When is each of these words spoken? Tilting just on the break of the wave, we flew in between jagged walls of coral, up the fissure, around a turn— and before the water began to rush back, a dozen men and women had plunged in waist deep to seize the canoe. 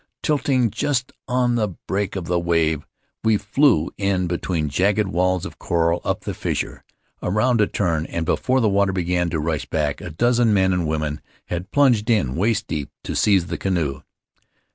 Tilting 0.23 0.71
just 0.71 1.13
on 1.27 1.53
the 1.53 1.67
break 1.87 2.15
of 2.15 2.25
the 2.25 2.39
wave, 2.39 2.87
we 3.23 3.37
flew 3.37 3.91
in 3.99 4.25
between 4.25 4.67
jagged 4.67 5.07
walls 5.07 5.45
of 5.45 5.59
coral, 5.59 6.01
up 6.03 6.21
the 6.21 6.33
fissure, 6.33 6.83
around 7.21 7.61
a 7.61 7.67
turn— 7.67 8.05
and 8.07 8.25
before 8.25 8.61
the 8.61 8.67
water 8.67 8.93
began 8.93 9.29
to 9.29 9.39
rush 9.39 9.67
back, 9.67 10.01
a 10.01 10.09
dozen 10.09 10.55
men 10.55 10.73
and 10.73 10.87
women 10.87 11.21
had 11.49 11.69
plunged 11.69 12.09
in 12.09 12.35
waist 12.35 12.65
deep 12.65 12.89
to 13.03 13.15
seize 13.15 13.45
the 13.45 13.59
canoe. 13.59 14.01